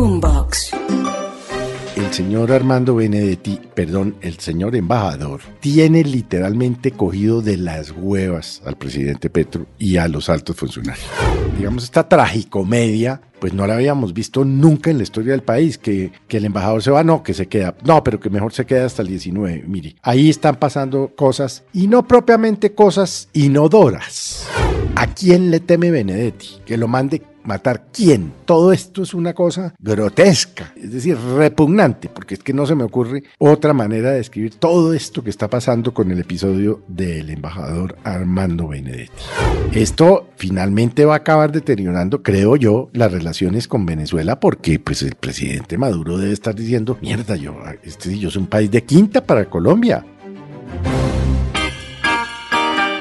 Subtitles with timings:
[0.00, 0.70] Boombox.
[1.94, 8.78] El señor Armando Benedetti, perdón, el señor embajador, tiene literalmente cogido de las huevas al
[8.78, 11.04] presidente Petro y a los altos funcionarios.
[11.58, 16.12] Digamos, esta tragicomedia, pues no la habíamos visto nunca en la historia del país, que,
[16.26, 18.86] que el embajador se va, no, que se queda, no, pero que mejor se queda
[18.86, 19.64] hasta el 19.
[19.66, 24.46] Mire, ahí están pasando cosas, y no propiamente cosas inodoras.
[24.96, 26.48] ¿A quién le teme Benedetti?
[26.64, 28.32] Que lo mande matar quién.
[28.44, 32.84] Todo esto es una cosa grotesca, es decir, repugnante, porque es que no se me
[32.84, 37.96] ocurre otra manera de describir todo esto que está pasando con el episodio del embajador
[38.04, 39.22] Armando Benedetti.
[39.72, 45.14] Esto finalmente va a acabar deteriorando, creo yo, las relaciones con Venezuela, porque pues el
[45.14, 49.44] presidente Maduro debe estar diciendo, mierda, yo, este, yo soy un país de quinta para
[49.46, 50.04] Colombia.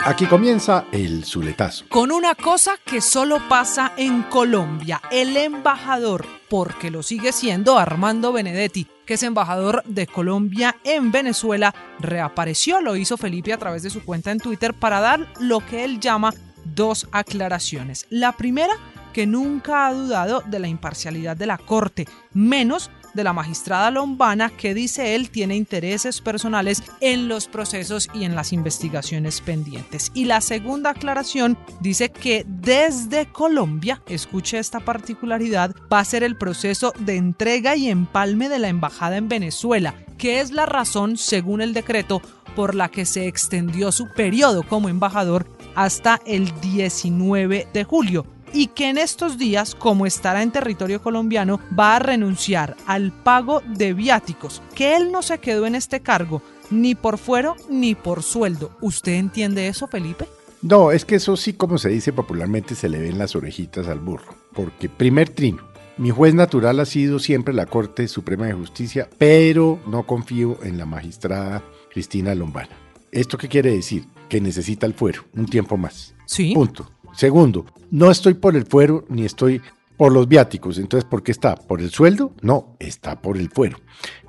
[0.05, 1.85] Aquí comienza el Zuletazo.
[1.89, 8.31] Con una cosa que solo pasa en Colombia, el embajador, porque lo sigue siendo Armando
[8.31, 13.89] Benedetti, que es embajador de Colombia en Venezuela, reapareció, lo hizo Felipe a través de
[13.89, 18.07] su cuenta en Twitter para dar lo que él llama dos aclaraciones.
[18.09, 18.73] La primera,
[19.13, 22.89] que nunca ha dudado de la imparcialidad de la Corte, menos
[23.19, 28.33] de la magistrada Lombana que dice él tiene intereses personales en los procesos y en
[28.33, 30.09] las investigaciones pendientes.
[30.13, 36.37] Y la segunda aclaración dice que desde Colombia, escuche esta particularidad, va a ser el
[36.37, 41.59] proceso de entrega y empalme de la embajada en Venezuela, que es la razón, según
[41.59, 42.21] el decreto,
[42.55, 48.67] por la que se extendió su periodo como embajador hasta el 19 de julio y
[48.67, 53.93] que en estos días, como estará en territorio colombiano, va a renunciar al pago de
[53.93, 56.41] viáticos, que él no se quedó en este cargo
[56.71, 58.71] ni por fuero ni por sueldo.
[58.81, 60.27] ¿Usted entiende eso, Felipe?
[60.61, 63.99] No, es que eso sí, como se dice popularmente, se le ven las orejitas al
[63.99, 64.35] burro.
[64.53, 65.63] Porque primer trino,
[65.97, 70.77] mi juez natural ha sido siempre la Corte Suprema de Justicia, pero no confío en
[70.77, 72.75] la magistrada Cristina Lombana.
[73.11, 74.05] ¿Esto qué quiere decir?
[74.27, 76.13] Que necesita el fuero, un tiempo más.
[76.25, 76.53] Sí.
[76.53, 76.91] Punto.
[77.13, 79.61] Segundo, no estoy por el fuero ni estoy
[79.99, 80.77] por los viáticos.
[80.77, 81.55] Entonces, ¿por qué está?
[81.55, 82.33] ¿Por el sueldo?
[82.41, 83.79] No, está por el fuero.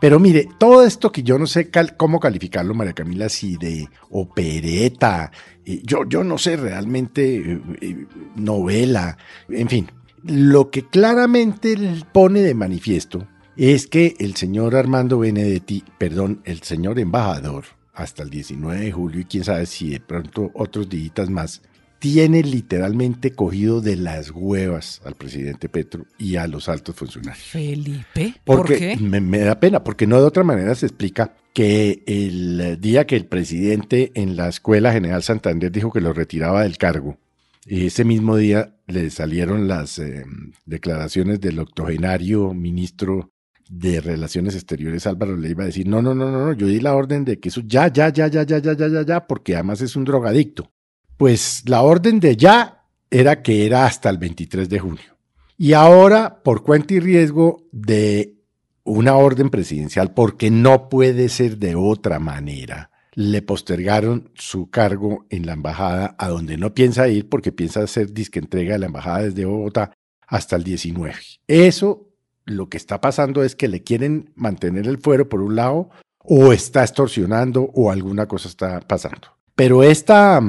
[0.01, 5.31] Pero mire, todo esto que yo no sé cómo calificarlo, María Camila, si de opereta,
[5.65, 9.17] eh, yo, yo no sé realmente eh, eh, novela,
[9.49, 9.89] en fin.
[10.25, 11.77] Lo que claramente
[12.13, 17.65] pone de manifiesto es que el señor Armando Benedetti, perdón, el señor embajador,
[17.95, 21.63] hasta el 19 de julio y quién sabe si de pronto otros días más,
[22.01, 27.45] tiene literalmente cogido de las huevas al presidente Petro y a los altos funcionarios.
[27.45, 28.97] Felipe, ¿por porque qué?
[28.97, 33.17] Me, me da pena, porque no de otra manera se explica que el día que
[33.17, 37.19] el presidente en la Escuela General Santander dijo que lo retiraba del cargo,
[37.67, 40.25] ese mismo día le salieron las eh,
[40.65, 43.31] declaraciones del octogenario ministro
[43.69, 46.81] de Relaciones Exteriores Álvaro le iba a decir, no, no, no, no, no, yo di
[46.81, 49.55] la orden de que eso ya, ya, ya, ya, ya, ya, ya, ya, ya, porque
[49.55, 50.73] además es un drogadicto
[51.21, 55.19] pues la orden de ya era que era hasta el 23 de junio.
[55.59, 58.37] Y ahora, por cuenta y riesgo de
[58.85, 65.45] una orden presidencial, porque no puede ser de otra manera, le postergaron su cargo en
[65.45, 69.25] la embajada a donde no piensa ir porque piensa hacer disque entrega de la embajada
[69.25, 69.93] desde Bogotá
[70.27, 71.15] hasta el 19.
[71.47, 72.09] Eso
[72.47, 76.55] lo que está pasando es que le quieren mantener el fuero por un lado o
[76.55, 79.29] está extorsionando o alguna cosa está pasando.
[79.55, 80.41] Pero esta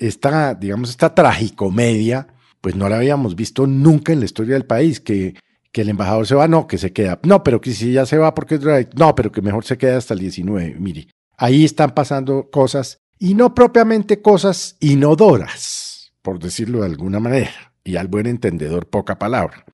[0.00, 2.26] esta, digamos, esta tragicomedia,
[2.60, 5.34] pues no la habíamos visto nunca en la historia del país, que,
[5.70, 8.18] que el embajador se va, no, que se queda, no, pero que si ya se
[8.18, 8.58] va porque
[8.96, 10.76] no, pero que mejor se queda hasta el 19.
[10.78, 17.72] Mire, ahí están pasando cosas, y no propiamente cosas inodoras, por decirlo de alguna manera,
[17.84, 19.64] y al buen entendedor poca palabra.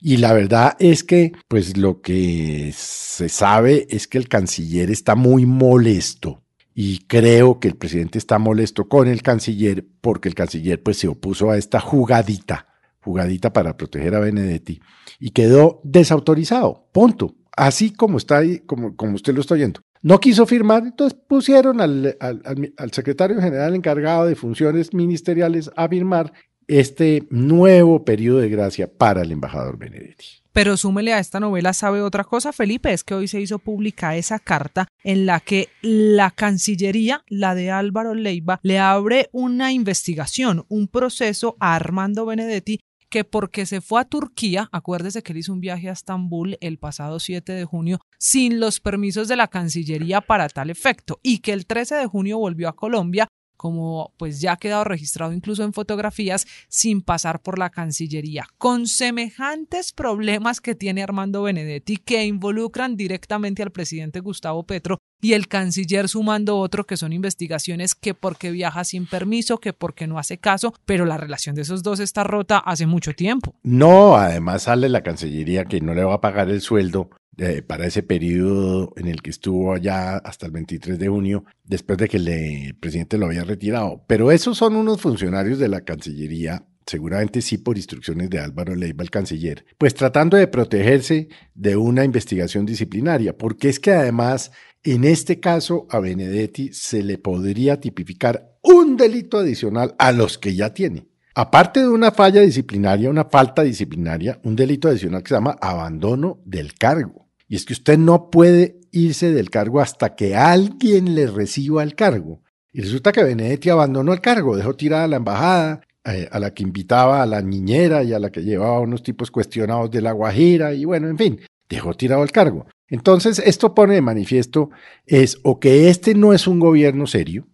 [0.00, 5.14] Y la verdad es que, pues lo que se sabe es que el canciller está
[5.14, 6.41] muy molesto
[6.74, 11.08] y creo que el presidente está molesto con el canciller porque el canciller pues se
[11.08, 12.66] opuso a esta jugadita,
[13.00, 14.80] jugadita para proteger a Benedetti
[15.18, 17.34] y quedó desautorizado, punto.
[17.54, 19.80] Así como está ahí, como, como usted lo está oyendo.
[20.00, 25.86] No quiso firmar, entonces pusieron al, al, al secretario general encargado de funciones ministeriales a
[25.86, 26.32] firmar
[26.68, 30.42] este nuevo periodo de gracia para el embajador Benedetti.
[30.52, 32.92] Pero súmele a esta novela, ¿sabe otra cosa, Felipe?
[32.92, 37.70] Es que hoy se hizo pública esa carta en la que la Cancillería, la de
[37.70, 44.00] Álvaro Leiva, le abre una investigación, un proceso a Armando Benedetti que porque se fue
[44.00, 48.00] a Turquía, acuérdese que él hizo un viaje a Estambul el pasado 7 de junio
[48.18, 52.38] sin los permisos de la Cancillería para tal efecto y que el 13 de junio
[52.38, 53.28] volvió a Colombia
[53.62, 58.44] como pues ya ha quedado registrado incluso en fotografías, sin pasar por la Cancillería.
[58.58, 65.34] Con semejantes problemas que tiene Armando Benedetti que involucran directamente al presidente Gustavo Petro y
[65.34, 70.18] el canciller sumando otro que son investigaciones que porque viaja sin permiso, que porque no
[70.18, 73.54] hace caso, pero la relación de esos dos está rota hace mucho tiempo.
[73.62, 77.86] No, además sale la Cancillería que no le va a pagar el sueldo eh, para
[77.86, 82.18] ese periodo en el que estuvo allá hasta el 23 de junio, después de que
[82.18, 84.04] el presidente lo había retirado.
[84.06, 89.04] Pero esos son unos funcionarios de la Cancillería seguramente sí por instrucciones de Álvaro Leiva,
[89.04, 94.50] el canciller, pues tratando de protegerse de una investigación disciplinaria, porque es que además
[94.84, 100.54] en este caso a Benedetti se le podría tipificar un delito adicional a los que
[100.54, 101.06] ya tiene.
[101.34, 106.40] Aparte de una falla disciplinaria, una falta disciplinaria, un delito adicional que se llama abandono
[106.44, 107.21] del cargo.
[107.52, 111.94] Y es que usted no puede irse del cargo hasta que alguien le reciba el
[111.94, 112.40] cargo.
[112.72, 116.62] Y resulta que Benedetti abandonó el cargo, dejó tirada la embajada, eh, a la que
[116.62, 120.72] invitaba a la niñera y a la que llevaba unos tipos cuestionados de la Guajira,
[120.72, 122.64] y bueno, en fin, dejó tirado el cargo.
[122.88, 124.70] Entonces, esto pone de manifiesto
[125.04, 127.48] es o que este no es un gobierno serio,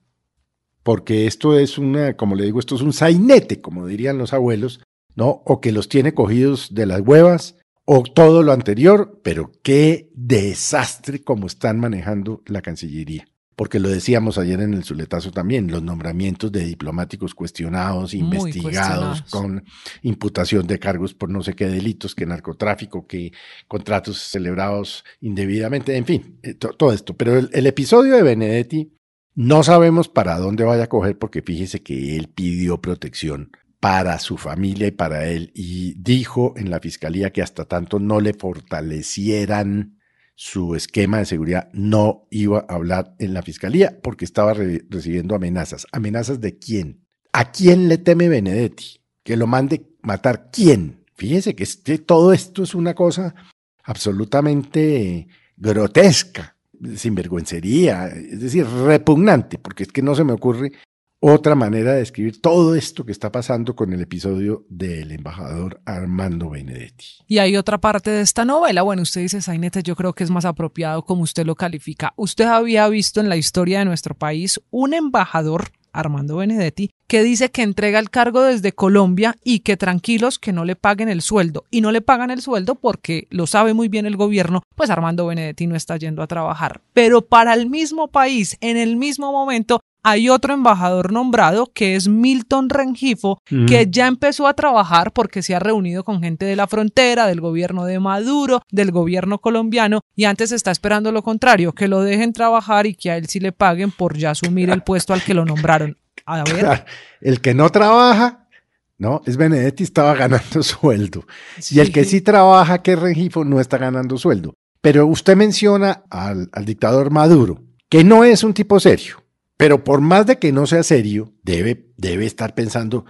[0.84, 4.80] porque esto es una, como le digo, esto es un sainete, como dirían los abuelos,
[5.16, 5.42] ¿no?
[5.44, 7.56] O que los tiene cogidos de las huevas,
[7.90, 13.26] o todo lo anterior, pero qué desastre como están manejando la Cancillería.
[13.56, 19.64] Porque lo decíamos ayer en el Zuletazo también, los nombramientos de diplomáticos cuestionados, investigados, con
[20.02, 23.32] imputación de cargos por no sé qué delitos, que narcotráfico, que
[23.68, 27.16] contratos celebrados indebidamente, en fin, eh, todo esto.
[27.16, 28.92] Pero el episodio de Benedetti
[29.34, 33.50] no sabemos para dónde vaya a coger porque fíjese que él pidió protección
[33.80, 38.20] para su familia y para él y dijo en la fiscalía que hasta tanto no
[38.20, 39.98] le fortalecieran
[40.34, 45.86] su esquema de seguridad no iba a hablar en la fiscalía porque estaba recibiendo amenazas.
[45.90, 47.04] ¿Amenazas de quién?
[47.32, 49.00] ¿A quién le teme Benedetti?
[49.24, 51.04] Que lo mande matar quién.
[51.14, 53.34] Fíjese que este, todo esto es una cosa
[53.82, 55.26] absolutamente
[55.56, 56.56] grotesca
[56.94, 60.72] sinvergüencería, es decir, repugnante, porque es que no se me ocurre
[61.20, 66.50] otra manera de describir todo esto que está pasando con el episodio del embajador Armando
[66.50, 67.06] Benedetti.
[67.26, 70.30] Y hay otra parte de esta novela, bueno, usted dice, Sainete, yo creo que es
[70.30, 72.12] más apropiado como usted lo califica.
[72.16, 77.50] Usted había visto en la historia de nuestro país un embajador Armando Benedetti, que dice
[77.50, 81.64] que entrega el cargo desde Colombia y que tranquilos que no le paguen el sueldo.
[81.70, 85.26] Y no le pagan el sueldo porque lo sabe muy bien el gobierno, pues Armando
[85.26, 86.82] Benedetti no está yendo a trabajar.
[86.92, 92.08] Pero para el mismo país, en el mismo momento, hay otro embajador nombrado que es
[92.08, 96.66] Milton Rengifo, que ya empezó a trabajar porque se ha reunido con gente de la
[96.66, 101.88] frontera, del gobierno de Maduro, del gobierno colombiano, y antes está esperando lo contrario, que
[101.88, 105.12] lo dejen trabajar y que a él sí le paguen por ya asumir el puesto
[105.12, 105.98] al que lo nombraron.
[106.24, 106.84] A ver.
[107.20, 108.48] El que no trabaja,
[108.96, 109.22] ¿no?
[109.26, 111.26] Es Benedetti, estaba ganando sueldo.
[111.70, 114.54] Y el que sí trabaja, que es Rengifo, no está ganando sueldo.
[114.80, 119.27] Pero usted menciona al, al dictador Maduro, que no es un tipo serio
[119.58, 123.04] pero por más de que no sea serio, debe, debe estar pensando,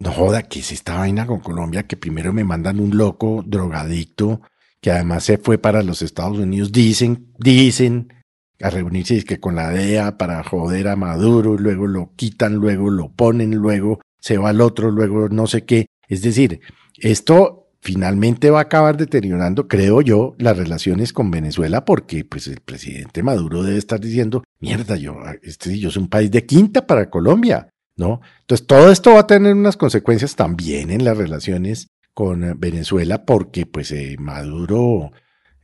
[0.00, 4.42] no joda, que es esta vaina con Colombia, que primero me mandan un loco drogadicto,
[4.80, 8.12] que además se fue para los Estados Unidos, dicen, dicen,
[8.60, 13.12] a reunirse que con la DEA para joder a Maduro, luego lo quitan, luego lo
[13.12, 15.86] ponen, luego se va al otro, luego no sé qué.
[16.08, 16.60] Es decir,
[16.96, 22.60] esto finalmente va a acabar deteriorando, creo yo, las relaciones con Venezuela porque pues el
[22.60, 27.10] presidente Maduro debe estar diciendo, mierda, yo, este, yo soy un país de quinta para
[27.10, 28.20] Colombia, ¿no?
[28.42, 33.66] Entonces todo esto va a tener unas consecuencias también en las relaciones con Venezuela porque
[33.66, 35.10] pues eh, Maduro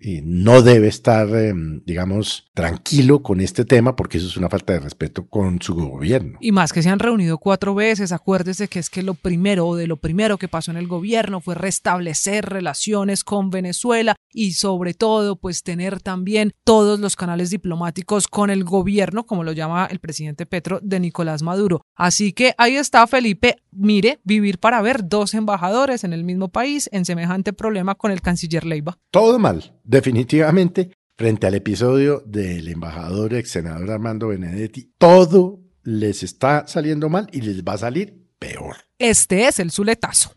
[0.00, 4.80] no debe estar, em, digamos, tranquilo con este tema porque eso es una falta de
[4.80, 6.38] respeto con su gobierno.
[6.40, 9.76] Y más que se han reunido cuatro veces, acuérdese que es que lo primero o
[9.76, 14.94] de lo primero que pasó en el gobierno fue restablecer relaciones con Venezuela y sobre
[14.94, 19.98] todo pues tener también todos los canales diplomáticos con el gobierno, como lo llama el
[19.98, 21.82] presidente Petro, de Nicolás Maduro.
[21.96, 26.88] Así que ahí está Felipe, mire, vivir para ver dos embajadores en el mismo país
[26.92, 28.98] en semejante problema con el canciller Leiva.
[29.10, 36.66] Todo mal definitivamente, frente al episodio del embajador ex senador Armando Benedetti, todo les está
[36.68, 38.76] saliendo mal y les va a salir peor.
[38.98, 40.34] Este es el Zuletazo.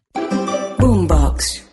[0.79, 1.70] Boombox.